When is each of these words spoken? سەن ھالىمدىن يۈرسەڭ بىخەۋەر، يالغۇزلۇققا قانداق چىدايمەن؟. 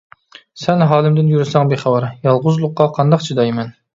سەن 0.61 0.79
ھالىمدىن 0.91 1.27
يۈرسەڭ 1.33 1.69
بىخەۋەر، 1.75 2.09
يالغۇزلۇققا 2.29 2.91
قانداق 2.99 3.29
چىدايمەن؟. 3.29 3.73